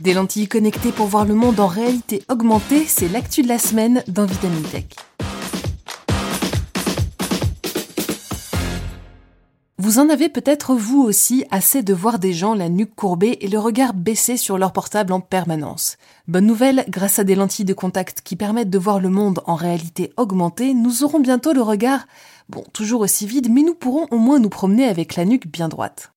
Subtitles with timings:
[0.00, 4.02] Des lentilles connectées pour voir le monde en réalité augmentée, c'est l'actu de la semaine
[4.08, 4.86] dans Vitamin Tech.
[9.76, 13.48] Vous en avez peut-être vous aussi assez de voir des gens la nuque courbée et
[13.48, 15.98] le regard baissé sur leur portable en permanence.
[16.28, 19.54] Bonne nouvelle, grâce à des lentilles de contact qui permettent de voir le monde en
[19.54, 22.06] réalité augmentée, nous aurons bientôt le regard,
[22.48, 25.68] bon, toujours aussi vide, mais nous pourrons au moins nous promener avec la nuque bien
[25.68, 26.12] droite.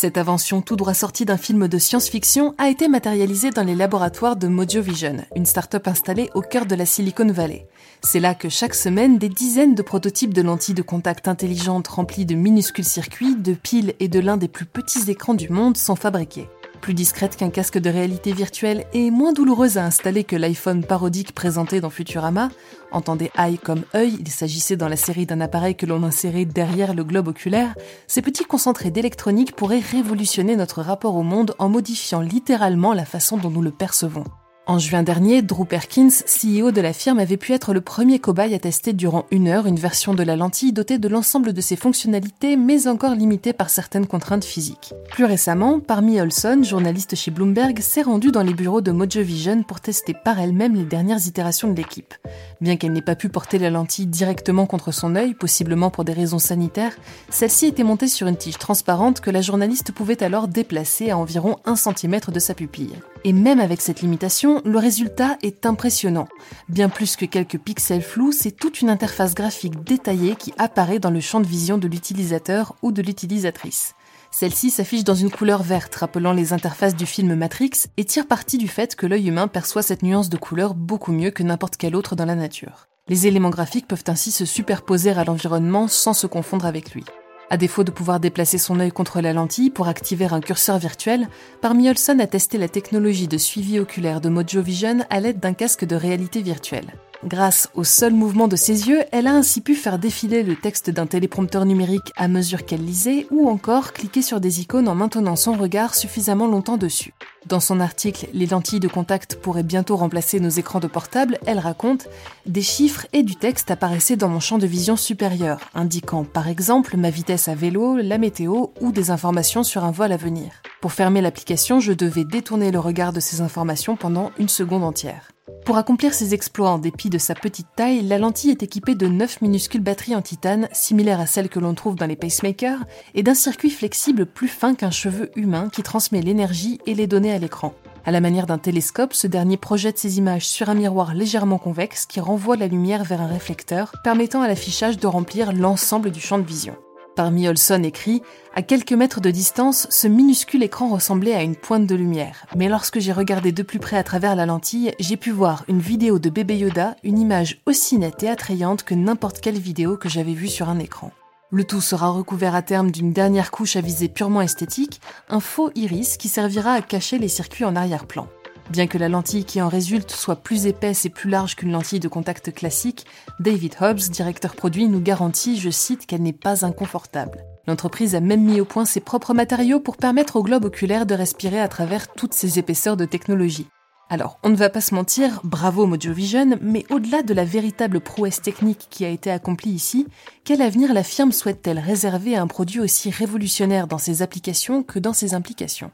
[0.00, 4.36] Cette invention tout droit sortie d'un film de science-fiction a été matérialisée dans les laboratoires
[4.36, 7.66] de Mojo Vision, une start-up installée au cœur de la Silicon Valley.
[8.04, 12.26] C'est là que chaque semaine, des dizaines de prototypes de lentilles de contact intelligentes remplies
[12.26, 15.96] de minuscules circuits, de piles et de l'un des plus petits écrans du monde sont
[15.96, 16.46] fabriqués.
[16.80, 21.34] Plus discrète qu'un casque de réalité virtuelle et moins douloureuse à installer que l'iPhone parodique
[21.34, 22.48] présenté dans Futurama,
[22.92, 26.94] entendez eye comme œil, il s'agissait dans la série d'un appareil que l'on insérait derrière
[26.94, 27.74] le globe oculaire,
[28.06, 33.36] ces petits concentrés d'électronique pourraient révolutionner notre rapport au monde en modifiant littéralement la façon
[33.36, 34.24] dont nous le percevons.
[34.70, 38.54] En juin dernier, Drew Perkins, CEO de la firme, avait pu être le premier cobaye
[38.54, 41.74] à tester durant une heure une version de la lentille dotée de l'ensemble de ses
[41.74, 44.92] fonctionnalités, mais encore limitée par certaines contraintes physiques.
[45.10, 49.62] Plus récemment, Parmi Olson, journaliste chez Bloomberg, s'est rendue dans les bureaux de Mojo Vision
[49.62, 52.12] pour tester par elle-même les dernières itérations de l'équipe.
[52.60, 56.12] Bien qu'elle n'ait pas pu porter la lentille directement contre son œil, possiblement pour des
[56.12, 56.94] raisons sanitaires,
[57.30, 61.56] celle-ci était montée sur une tige transparente que la journaliste pouvait alors déplacer à environ
[61.64, 62.92] 1 cm de sa pupille.
[63.24, 66.28] Et même avec cette limitation, le résultat est impressionnant.
[66.68, 71.10] Bien plus que quelques pixels flous, c'est toute une interface graphique détaillée qui apparaît dans
[71.10, 73.94] le champ de vision de l'utilisateur ou de l'utilisatrice.
[74.30, 78.58] Celle-ci s'affiche dans une couleur verte rappelant les interfaces du film Matrix et tire parti
[78.58, 81.96] du fait que l'œil humain perçoit cette nuance de couleur beaucoup mieux que n'importe quel
[81.96, 82.88] autre dans la nature.
[83.08, 87.04] Les éléments graphiques peuvent ainsi se superposer à l'environnement sans se confondre avec lui.
[87.50, 91.28] À défaut de pouvoir déplacer son œil contre la lentille pour activer un curseur virtuel,
[91.62, 95.54] Parmi Olson a testé la technologie de suivi oculaire de Mojo Vision à l'aide d'un
[95.54, 96.92] casque de réalité virtuelle.
[97.24, 100.88] Grâce au seul mouvement de ses yeux, elle a ainsi pu faire défiler le texte
[100.88, 105.34] d'un téléprompteur numérique à mesure qu'elle lisait ou encore cliquer sur des icônes en maintenant
[105.34, 107.12] son regard suffisamment longtemps dessus.
[107.46, 111.58] Dans son article Les lentilles de contact pourraient bientôt remplacer nos écrans de portable, elle
[111.58, 112.06] raconte
[112.46, 116.96] Des chiffres et du texte apparaissaient dans mon champ de vision supérieur, indiquant par exemple
[116.96, 120.52] ma vitesse à vélo, la météo ou des informations sur un vol à venir.
[120.80, 125.32] Pour fermer l'application, je devais détourner le regard de ces informations pendant une seconde entière.
[125.68, 129.06] Pour accomplir ses exploits en dépit de sa petite taille, la lentille est équipée de
[129.06, 133.22] 9 minuscules batteries en titane, similaires à celles que l'on trouve dans les pacemakers, et
[133.22, 137.38] d'un circuit flexible plus fin qu'un cheveu humain qui transmet l'énergie et les données à
[137.38, 137.74] l'écran.
[138.06, 142.06] À la manière d'un télescope, ce dernier projette ses images sur un miroir légèrement convexe
[142.06, 146.38] qui renvoie la lumière vers un réflecteur, permettant à l'affichage de remplir l'ensemble du champ
[146.38, 146.76] de vision.
[147.18, 148.22] Parmi Olson écrit
[148.54, 152.46] À quelques mètres de distance, ce minuscule écran ressemblait à une pointe de lumière.
[152.54, 155.80] Mais lorsque j'ai regardé de plus près à travers la lentille, j'ai pu voir une
[155.80, 160.08] vidéo de bébé Yoda, une image aussi nette et attrayante que n'importe quelle vidéo que
[160.08, 161.10] j'avais vue sur un écran.
[161.50, 165.72] Le tout sera recouvert à terme d'une dernière couche à visée purement esthétique, un faux
[165.74, 168.28] iris qui servira à cacher les circuits en arrière-plan.
[168.70, 172.00] Bien que la lentille qui en résulte soit plus épaisse et plus large qu'une lentille
[172.00, 173.06] de contact classique,
[173.40, 177.44] David Hobbs, directeur produit, nous garantit, je cite, qu'elle n'est pas inconfortable.
[177.66, 181.14] L'entreprise a même mis au point ses propres matériaux pour permettre au globe oculaire de
[181.14, 183.68] respirer à travers toutes ces épaisseurs de technologie.
[184.10, 188.00] Alors, on ne va pas se mentir, bravo Mojo Vision, mais au-delà de la véritable
[188.00, 190.06] prouesse technique qui a été accomplie ici,
[190.44, 194.98] quel avenir la firme souhaite-t-elle réserver à un produit aussi révolutionnaire dans ses applications que
[194.98, 195.90] dans ses implications?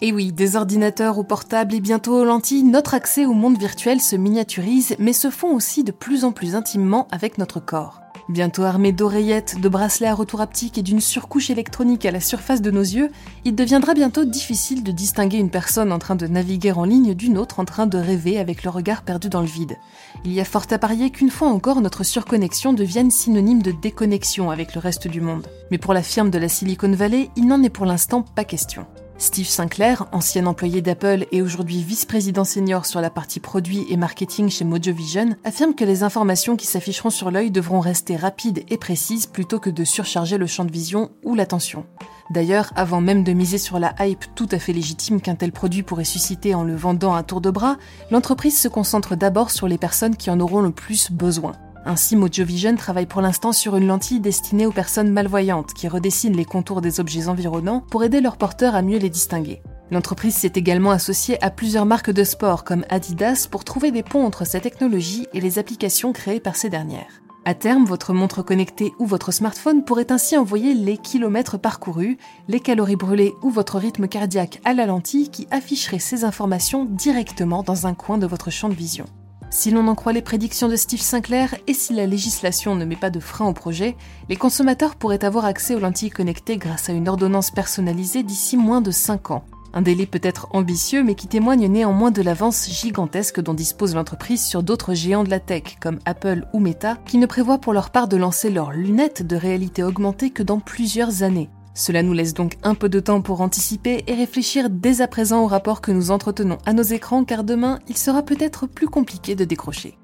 [0.00, 4.00] Et oui, des ordinateurs aux portables et bientôt aux lentilles, notre accès au monde virtuel
[4.00, 8.00] se miniaturise, mais se font aussi de plus en plus intimement avec notre corps.
[8.28, 12.60] Bientôt armé d'oreillettes, de bracelets à retour haptique et d'une surcouche électronique à la surface
[12.60, 13.10] de nos yeux,
[13.46, 17.38] il deviendra bientôt difficile de distinguer une personne en train de naviguer en ligne d'une
[17.38, 19.78] autre en train de rêver avec le regard perdu dans le vide.
[20.26, 24.50] Il y a fort à parier qu'une fois encore notre surconnexion devienne synonyme de déconnexion
[24.50, 25.46] avec le reste du monde.
[25.70, 28.86] Mais pour la firme de la Silicon Valley, il n'en est pour l'instant pas question.
[29.20, 34.48] Steve Sinclair, ancien employé d'Apple et aujourd'hui vice-président senior sur la partie produit et marketing
[34.48, 38.78] chez Mojo Vision, affirme que les informations qui s'afficheront sur l'œil devront rester rapides et
[38.78, 41.84] précises plutôt que de surcharger le champ de vision ou l'attention.
[42.30, 45.82] D'ailleurs, avant même de miser sur la hype tout à fait légitime qu'un tel produit
[45.82, 47.76] pourrait susciter en le vendant à tour de bras,
[48.12, 51.52] l'entreprise se concentre d'abord sur les personnes qui en auront le plus besoin.
[51.88, 56.36] Ainsi, Mojo Vision travaille pour l'instant sur une lentille destinée aux personnes malvoyantes qui redessinent
[56.36, 59.62] les contours des objets environnants pour aider leurs porteurs à mieux les distinguer.
[59.90, 64.26] L'entreprise s'est également associée à plusieurs marques de sport comme Adidas pour trouver des ponts
[64.26, 67.22] entre sa technologie et les applications créées par ces dernières.
[67.46, 72.18] À terme, votre montre connectée ou votre smartphone pourrait ainsi envoyer les kilomètres parcourus,
[72.48, 77.62] les calories brûlées ou votre rythme cardiaque à la lentille qui afficherait ces informations directement
[77.62, 79.06] dans un coin de votre champ de vision.
[79.50, 82.96] Si l'on en croit les prédictions de Steve Sinclair et si la législation ne met
[82.96, 83.96] pas de frein au projet,
[84.28, 88.82] les consommateurs pourraient avoir accès aux lentilles connectées grâce à une ordonnance personnalisée d'ici moins
[88.82, 89.44] de 5 ans.
[89.72, 94.62] Un délai peut-être ambitieux mais qui témoigne néanmoins de l'avance gigantesque dont dispose l'entreprise sur
[94.62, 98.08] d'autres géants de la tech comme Apple ou Meta qui ne prévoient pour leur part
[98.08, 101.50] de lancer leurs lunettes de réalité augmentée que dans plusieurs années.
[101.78, 105.44] Cela nous laisse donc un peu de temps pour anticiper et réfléchir dès à présent
[105.44, 109.36] au rapport que nous entretenons à nos écrans car demain il sera peut-être plus compliqué
[109.36, 109.96] de décrocher.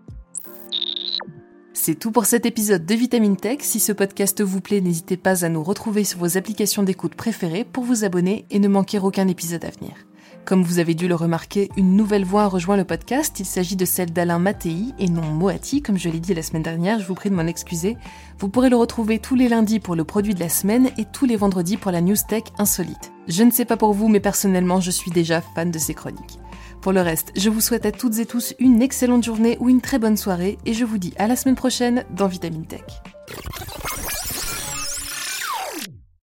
[1.72, 3.58] C'est tout pour cet épisode de Vitamine Tech.
[3.62, 7.64] Si ce podcast vous plaît, n'hésitez pas à nous retrouver sur vos applications d'écoute préférées
[7.64, 9.94] pour vous abonner et ne manquer aucun épisode à venir.
[10.44, 13.40] Comme vous avez dû le remarquer, une nouvelle voix rejoint le podcast.
[13.40, 16.62] Il s'agit de celle d'Alain Mattei et non Moati, comme je l'ai dit la semaine
[16.62, 17.00] dernière.
[17.00, 17.96] Je vous prie de m'en excuser.
[18.38, 21.24] Vous pourrez le retrouver tous les lundis pour le produit de la semaine et tous
[21.24, 23.12] les vendredis pour la news tech insolite.
[23.26, 26.38] Je ne sais pas pour vous, mais personnellement, je suis déjà fan de ces chroniques.
[26.82, 29.80] Pour le reste, je vous souhaite à toutes et tous une excellente journée ou une
[29.80, 32.84] très bonne soirée et je vous dis à la semaine prochaine dans Vitamine Tech.